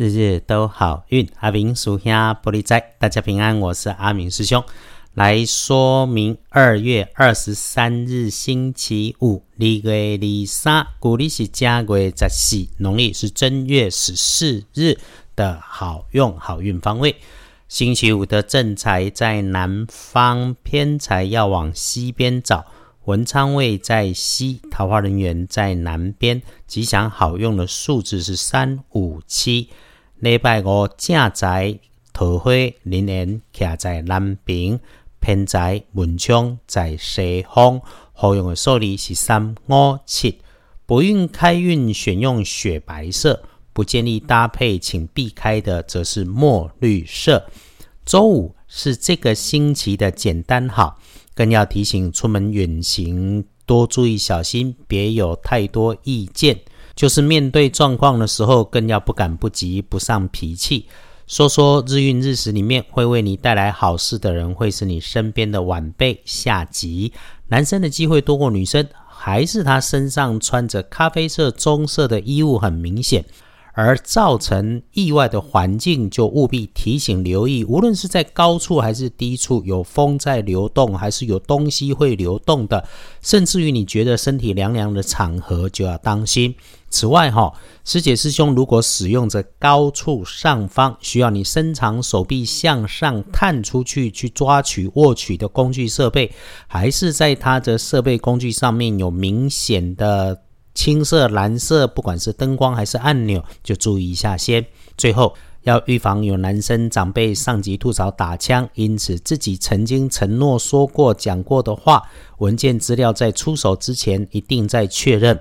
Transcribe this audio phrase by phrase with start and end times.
[0.00, 1.28] 日日都好运。
[1.40, 4.64] 阿明属下玻璃仔，大家平安，我是阿明师兄。
[5.12, 14.98] 来说明二月二十三日星期五，立月二三，古历是正月十四，农历是正月十四日
[15.36, 17.16] 的好用好运方位。
[17.68, 22.64] 星期五的正财在南方，偏财要往西边找。
[23.04, 26.40] 文昌位在西，桃花人员在南边。
[26.66, 29.68] 吉祥好用的数字是三五七。
[30.20, 31.78] 礼拜五正在
[32.12, 34.78] 桃花人缘徛在南边。
[35.18, 37.80] 偏在文昌在西方，
[38.14, 40.38] 好用的数字是三五七。
[40.86, 43.42] 不运开运选用雪白色，
[43.74, 47.46] 不建议搭配，请避开的则是墨绿色。
[48.06, 50.98] 周五是这个星期的简单好，
[51.34, 56.58] 更要提醒出门远行多注意小心，别有太多意见。
[57.00, 60.84] 就是面对状况的时候，更要不赶不急，不上脾气。
[61.26, 67.10] 说说日运日时里面会为你带来好事的人，会是你身边的晚辈下级。
[67.48, 73.24] 男生的机会多过女生，还是他身上穿着咖啡色、棕色的衣物很明显，
[73.82, 77.64] 而造成意外的环境就务必提醒留意。
[77.64, 82.86] 无论是在高处还是低处，有风在流动，还是有东西会流动的，
[83.22, 86.54] 甚至于你觉得身体凉凉的场合，就要当心。
[86.90, 87.52] 此外，哈
[87.84, 96.30] 师姐师兄，如果使用着高处上方需要你伸长手臂向上探出去去抓取握取的工具设备，
[96.66, 100.42] 还是在它的设备工具上面有明显的
[100.74, 104.64] 青色、蓝色，不管是灯光还是按钮，就注意一下先。
[104.96, 112.02] 最后要预防有男生长辈上级吐槽打枪，因此自己曾经承诺说过讲过的话，
[112.38, 115.38] 文件资料在出手之前一定在确认。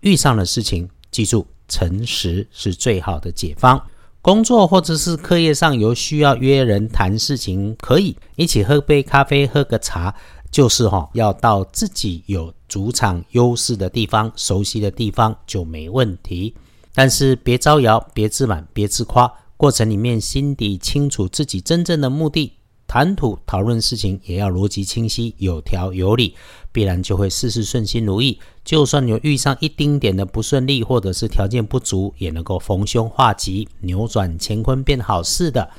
[0.00, 3.80] 遇上的事情，记住，诚实是最好的解方。
[4.20, 10.14] 工作或者是课业上有需要约人谈事情，可以一起喝杯咖啡、喝个茶，
[10.52, 16.54] 就是哈，要到自己有主场优势的地方、熟悉的地方就没问题。
[16.94, 19.32] 但是别招摇，别自满，别自夸。
[19.56, 22.52] 过程里面心底清楚自己真正的目的。
[22.86, 26.34] 谈吐讨论事情也要逻辑清晰、有条有理，
[26.70, 28.38] 必然就会事事顺心如意。
[28.62, 35.70] 就算有遇上一丁点的不顺利，或者是条件不足，也能够逢凶化吉，扭转乾坤变好事的。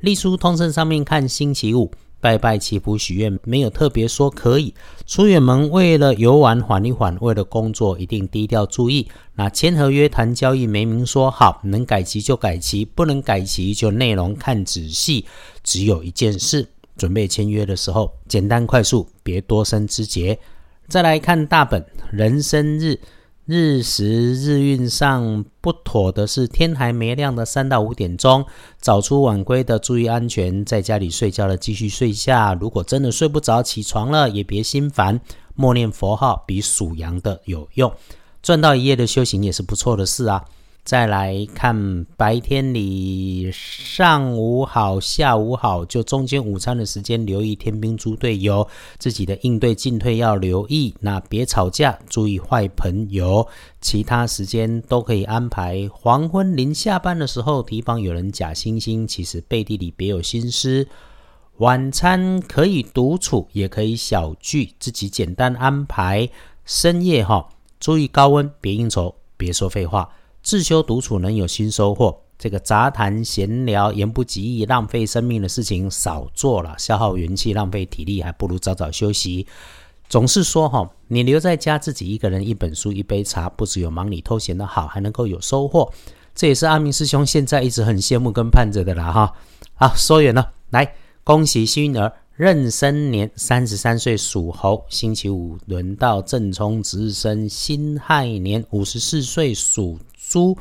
[0.00, 1.92] 隶书通胜上面看星期五。
[2.26, 4.74] 拜拜祈福许愿，没有特别说可以
[5.06, 5.70] 出远门。
[5.70, 9.06] 为了游玩缓一缓，为了工作一定低调注意。
[9.36, 15.24] 那签合约谈交易没明说好，能改期就改期，不能改期就内容看仔细。
[15.62, 16.66] 只有一件事，
[16.96, 20.36] 准备签约的时候简单快速，别多生枝节。
[20.88, 22.98] 再来看大本人生日。
[23.46, 28.44] 日时日运上不妥的是，天还没亮的三到五点钟，
[28.80, 32.54] 早出晚归的注意安全，在家里睡觉的继续睡下。
[32.54, 35.20] 如果真的睡不着，起床了也别心烦，
[35.54, 37.92] 默念佛号比属羊的有用，
[38.42, 40.44] 赚到一夜的修行也是不错的事啊。
[40.86, 50.94] 再来看白天里上午好，下午好，就中间午餐的时间留意天兵猪队友，自己的应对进退要留意。
[51.00, 53.48] 那别吵架，注意坏朋友。
[53.80, 55.90] 其他时间都可以安排。
[55.92, 60.86] 黄昏临下班的时候，提防有人假惺惺，其实背地里别有心思。
[61.56, 66.28] 晚餐可以独处，也可以小聚，自己简单安排。
[66.64, 67.48] 深夜哈，
[67.80, 70.08] 注意高温，别应酬，别说废话。
[70.46, 79.44] 自修独处能有新收获，这个杂谈闲聊、言不及义、浪费生命的事情少做了，消耗元气、浪费体力，还不如早早休息。
[80.08, 85.92] 总是说哈，你留在家自己一个人，一本书、一杯茶，不只有忙里偷闲的好，还能够有收获。
[86.32, 89.32] 这也是阿明师兄现在一直很羡慕跟盼着的啦哈。
[89.74, 92.12] 好，说远了，来恭喜幸运儿。
[92.36, 99.98] 壬申年三十三岁属猴，星期五轮到正冲值日生辛亥年五十四岁属
[100.28, 100.56] 猪。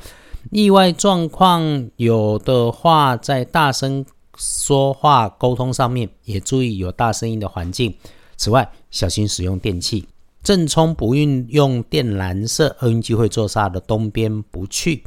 [0.51, 4.05] 意外状况有的话，在大声
[4.37, 7.93] 说话沟通上面也注意有大声音的环境。
[8.37, 10.07] 此外，小心使用电器。
[10.43, 15.03] 正冲不运用电蓝色，厄运机会坐煞的东边不去。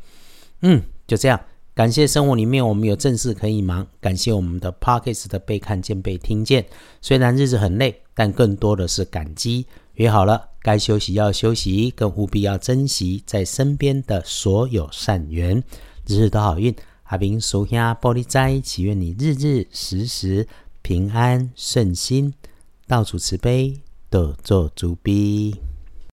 [0.62, 1.40] 嗯，就这样。
[1.72, 6.66] 感谢生活里面我们有正事可以忙，感谢我们的 Pockets 的被看见被听见。
[7.00, 9.64] 虽然日子很累，但更多的是感激。
[9.94, 15.64] 约好了，该休息要休息，更务必要珍惜在身边的所有善缘。
[16.06, 20.46] 日日都好运，阿明属下玻璃斋，祈愿你日日时时
[20.82, 22.34] 平安顺心，
[22.86, 23.80] 到处慈悲，
[24.10, 25.67] 多做主逼。